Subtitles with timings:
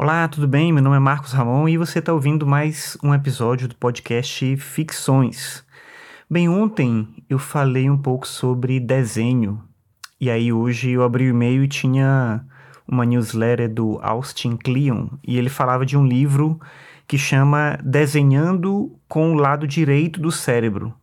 [0.00, 0.72] Olá, tudo bem?
[0.72, 5.64] Meu nome é Marcos Ramon e você está ouvindo mais um episódio do podcast Ficções.
[6.30, 9.60] Bem, ontem eu falei um pouco sobre desenho
[10.20, 12.44] e aí hoje eu abri o e-mail e tinha
[12.86, 16.60] uma newsletter do Austin Kleon e ele falava de um livro
[17.04, 20.94] que chama Desenhando com o Lado Direito do Cérebro.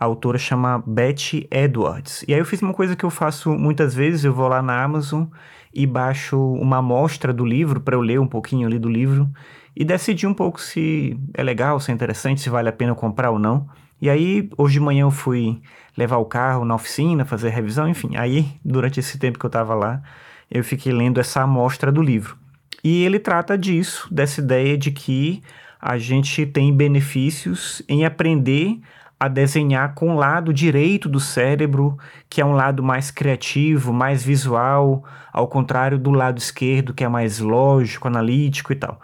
[0.00, 2.24] A autora chama Betty Edwards.
[2.26, 4.82] E aí eu fiz uma coisa que eu faço muitas vezes, eu vou lá na
[4.82, 5.26] Amazon
[5.74, 9.28] e baixo uma amostra do livro para eu ler um pouquinho ali do livro
[9.76, 13.30] e decidir um pouco se é legal, se é interessante, se vale a pena comprar
[13.30, 13.68] ou não.
[14.00, 15.60] E aí, hoje de manhã eu fui
[15.94, 18.16] levar o carro na oficina, fazer revisão, enfim.
[18.16, 20.02] Aí, durante esse tempo que eu estava lá,
[20.50, 22.38] eu fiquei lendo essa amostra do livro.
[22.82, 25.42] E ele trata disso, dessa ideia de que
[25.78, 28.80] a gente tem benefícios em aprender
[29.20, 31.98] a desenhar com o lado direito do cérebro,
[32.28, 37.08] que é um lado mais criativo, mais visual, ao contrário do lado esquerdo, que é
[37.08, 38.98] mais lógico, analítico e tal.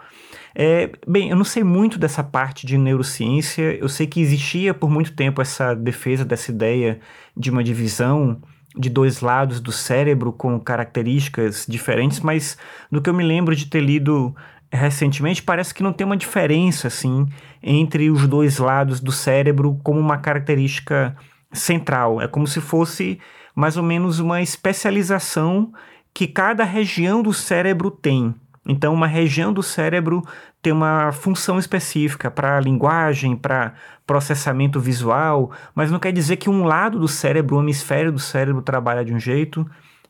[0.55, 4.89] É, bem, eu não sei muito dessa parte de neurociência, eu sei que existia por
[4.89, 6.99] muito tempo essa defesa dessa ideia
[7.35, 8.41] de uma divisão
[8.75, 12.57] de dois lados do cérebro com características diferentes, mas
[12.91, 14.35] do que eu me lembro de ter lido
[14.71, 17.25] recentemente, parece que não tem uma diferença assim
[17.61, 21.15] entre os dois lados do cérebro como uma característica
[21.51, 22.21] central.
[22.21, 23.19] É como se fosse
[23.55, 25.71] mais ou menos uma especialização
[26.13, 28.33] que cada região do cérebro tem.
[28.67, 30.21] Então, uma região do cérebro
[30.61, 33.73] tem uma função específica para linguagem, para
[34.05, 38.61] processamento visual, mas não quer dizer que um lado do cérebro, o hemisfério do cérebro,
[38.61, 39.65] trabalha de um jeito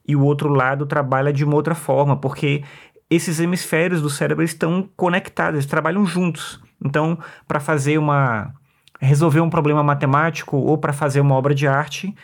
[0.07, 2.63] e o outro lado trabalha de uma outra forma, porque
[3.09, 6.59] esses hemisférios do cérebro estão conectados, eles trabalham juntos.
[6.83, 8.53] Então, para fazer uma
[8.99, 12.15] resolver um problema matemático ou para fazer uma obra de arte,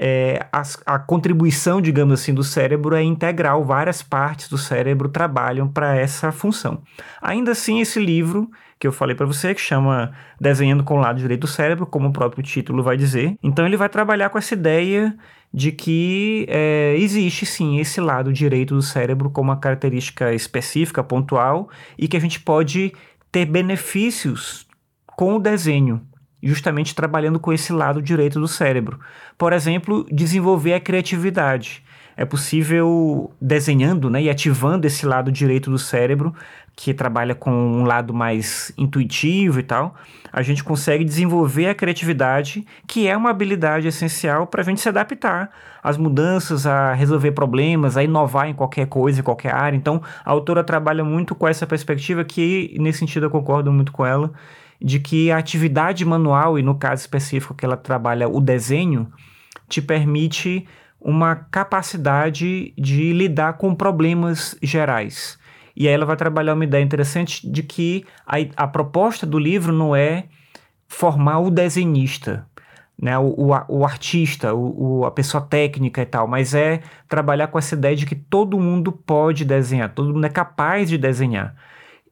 [0.00, 3.64] é, a, a, contribuição, digamos assim, do cérebro é integral.
[3.64, 6.82] Várias partes do cérebro trabalham para essa função.
[7.20, 11.18] Ainda assim, esse livro que eu falei para você, que chama Desenhando com o Lado
[11.18, 13.36] Direito do Cérebro, como o próprio título vai dizer.
[13.42, 15.16] Então, ele vai trabalhar com essa ideia
[15.52, 21.68] de que é, existe sim esse lado direito do cérebro como uma característica específica, pontual,
[21.98, 22.92] e que a gente pode
[23.32, 24.68] ter benefícios
[25.16, 26.02] com o desenho,
[26.42, 29.00] justamente trabalhando com esse lado direito do cérebro.
[29.36, 31.82] Por exemplo, desenvolver a criatividade.
[32.16, 36.34] É possível desenhando né, e ativando esse lado direito do cérebro,
[36.74, 39.96] que trabalha com um lado mais intuitivo e tal,
[40.32, 44.88] a gente consegue desenvolver a criatividade, que é uma habilidade essencial para a gente se
[44.88, 45.50] adaptar
[45.82, 49.76] às mudanças, a resolver problemas, a inovar em qualquer coisa, em qualquer área.
[49.76, 54.06] Então, a autora trabalha muito com essa perspectiva que, nesse sentido, eu concordo muito com
[54.06, 54.32] ela,
[54.80, 59.12] de que a atividade manual, e no caso específico que ela trabalha o desenho,
[59.68, 60.66] te permite
[61.00, 65.38] uma capacidade de lidar com problemas gerais.
[65.76, 69.72] E aí ela vai trabalhar uma ideia interessante de que a, a proposta do livro
[69.72, 70.24] não é
[70.88, 72.46] formar o desenhista,
[73.00, 77.46] né, o, o, o artista, o, o, a pessoa técnica e tal, mas é trabalhar
[77.46, 81.54] com essa ideia de que todo mundo pode desenhar, todo mundo é capaz de desenhar.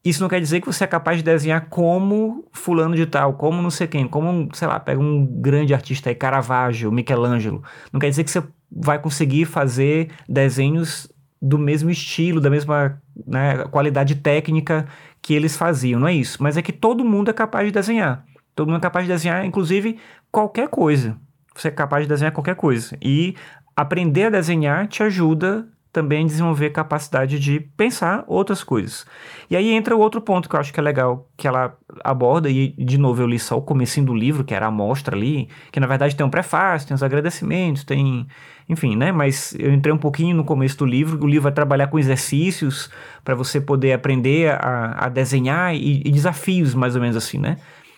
[0.07, 3.61] Isso não quer dizer que você é capaz de desenhar como fulano de tal, como
[3.61, 7.61] não sei quem, como, sei lá, pega um grande artista aí, Caravaggio, Michelangelo.
[7.93, 8.41] Não quer dizer que você
[8.71, 11.13] vai conseguir fazer desenhos
[11.43, 14.87] do mesmo estilo, da mesma né, qualidade técnica
[15.21, 16.41] que eles faziam, não é isso.
[16.41, 18.25] Mas é que todo mundo é capaz de desenhar.
[18.55, 19.99] Todo mundo é capaz de desenhar, inclusive,
[20.31, 21.17] qualquer coisa.
[21.53, 22.97] Você é capaz de desenhar qualquer coisa.
[23.03, 23.35] E
[23.75, 29.07] aprender a desenhar te ajuda também desenvolver capacidade de pensar outras coisas.
[29.49, 31.75] E aí entra o outro ponto que eu acho que é legal que ela
[32.05, 35.17] aborda, e de novo eu li só o comecinho do livro, que era a amostra
[35.17, 38.27] ali, que na verdade tem um prefácio, tem os agradecimentos, tem...
[38.69, 39.11] Enfim, né?
[39.11, 42.91] Mas eu entrei um pouquinho no começo do livro, o livro vai trabalhar com exercícios
[43.25, 47.57] para você poder aprender a, a desenhar e, e desafios, mais ou menos assim, né?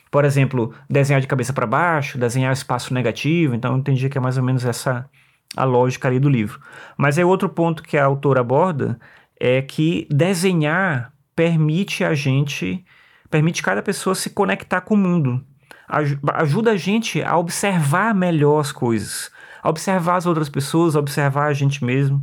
[0.09, 4.21] Por exemplo, desenhar de cabeça para baixo, desenhar espaço negativo, então eu entendi que é
[4.21, 5.09] mais ou menos essa
[5.57, 6.61] a lógica ali do livro.
[6.97, 8.99] Mas é outro ponto que a autora aborda
[9.39, 12.85] é que desenhar permite a gente,
[13.31, 15.45] permite cada pessoa se conectar com o mundo.
[16.35, 19.31] Ajuda a gente a observar melhor as coisas,
[19.63, 22.23] a observar as outras pessoas, a observar a gente mesmo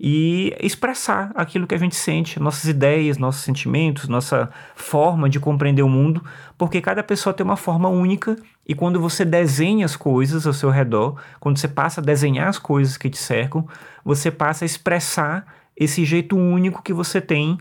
[0.00, 5.82] e expressar aquilo que a gente sente, nossas ideias, nossos sentimentos, nossa forma de compreender
[5.82, 6.24] o mundo,
[6.58, 8.36] porque cada pessoa tem uma forma única
[8.66, 12.58] e quando você desenha as coisas ao seu redor, quando você passa a desenhar as
[12.58, 13.66] coisas que te cercam,
[14.04, 15.44] você passa a expressar
[15.76, 17.58] esse jeito único que você tem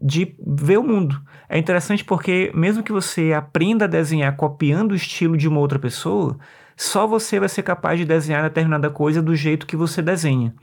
[0.00, 1.20] de ver o mundo.
[1.48, 5.78] É interessante porque, mesmo que você aprenda a desenhar copiando o estilo de uma outra
[5.78, 6.38] pessoa,
[6.76, 10.54] só você vai ser capaz de desenhar determinada coisa do jeito que você desenha.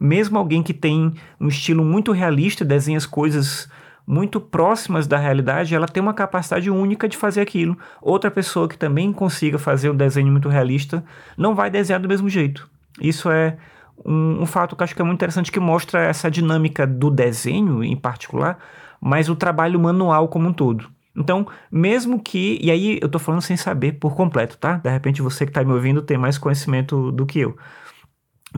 [0.00, 3.68] Mesmo alguém que tem um estilo muito realista, desenha as coisas
[4.08, 7.76] muito próximas da realidade, ela tem uma capacidade única de fazer aquilo.
[8.00, 11.04] Outra pessoa que também consiga fazer um desenho muito realista
[11.36, 12.66] não vai desenhar do mesmo jeito.
[12.98, 13.58] Isso é
[14.02, 17.10] um, um fato que eu acho que é muito interessante que mostra essa dinâmica do
[17.10, 18.58] desenho em particular,
[18.98, 20.88] mas o trabalho manual como um todo.
[21.14, 22.58] Então, mesmo que.
[22.62, 24.78] E aí eu tô falando sem saber por completo, tá?
[24.78, 27.58] De repente você que tá me ouvindo tem mais conhecimento do que eu.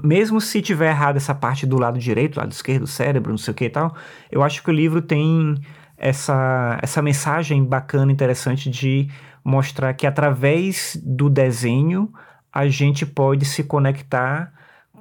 [0.03, 3.55] Mesmo se tiver errado essa parte do lado direito, lado esquerdo, cérebro, não sei o
[3.55, 3.95] que e tal,
[4.31, 5.57] eu acho que o livro tem
[5.97, 9.09] essa, essa mensagem bacana, interessante de
[9.45, 12.13] mostrar que através do desenho
[12.53, 14.53] a gente pode se conectar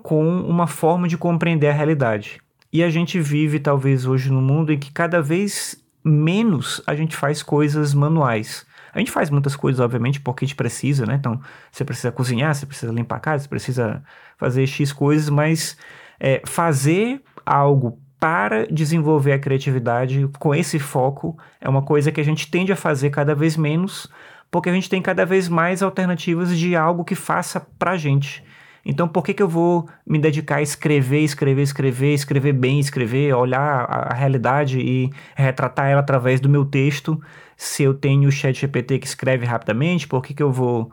[0.03, 2.41] com uma forma de compreender a realidade.
[2.71, 7.15] E a gente vive, talvez, hoje num mundo em que cada vez menos a gente
[7.15, 8.65] faz coisas manuais.
[8.94, 11.15] A gente faz muitas coisas, obviamente, porque a gente precisa, né?
[11.15, 11.39] Então,
[11.71, 14.03] você precisa cozinhar, você precisa limpar a casa, você precisa
[14.38, 15.77] fazer X coisas, mas
[16.19, 22.24] é, fazer algo para desenvolver a criatividade com esse foco é uma coisa que a
[22.24, 24.09] gente tende a fazer cada vez menos,
[24.51, 28.44] porque a gente tem cada vez mais alternativas de algo que faça pra gente.
[28.86, 33.33] Então, por que, que eu vou me dedicar a escrever, escrever, escrever, escrever bem, escrever,
[33.33, 37.21] olhar a, a realidade e retratar ela através do meu texto,
[37.62, 40.08] se eu tenho o chat GPT que escreve rapidamente?
[40.08, 40.90] Por que, que eu vou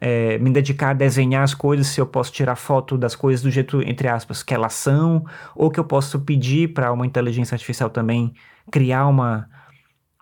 [0.00, 3.50] é, me dedicar a desenhar as coisas se eu posso tirar foto das coisas do
[3.50, 5.26] jeito, entre aspas, que elas são?
[5.56, 8.32] Ou que eu posso pedir para uma inteligência artificial também
[8.70, 9.50] criar uma,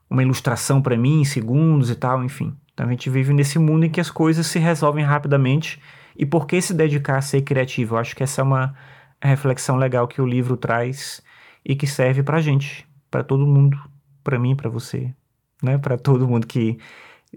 [0.08, 2.56] uma ilustração para mim em segundos e tal, enfim.
[2.72, 5.78] Então a gente vive nesse mundo em que as coisas se resolvem rapidamente
[6.16, 7.96] e por que se dedicar a ser criativo?
[7.96, 8.74] Eu acho que essa é uma
[9.22, 11.22] reflexão legal que o livro traz
[11.62, 13.78] e que serve pra gente, para todo mundo,
[14.24, 15.14] para mim, para você,
[15.62, 15.78] né?
[15.78, 16.78] Para todo mundo que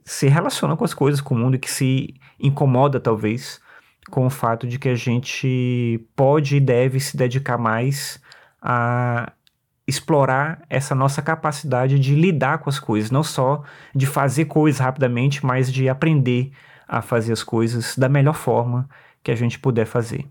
[0.04, 3.62] se relaciona com as coisas, com o mundo que se incomoda talvez
[4.10, 8.19] com o fato de que a gente pode e deve se dedicar mais
[8.62, 9.31] a
[9.88, 13.63] explorar essa nossa capacidade de lidar com as coisas, não só
[13.95, 16.51] de fazer coisas rapidamente, mas de aprender
[16.88, 18.89] a fazer as coisas da melhor forma
[19.24, 20.28] que a gente puder fazer.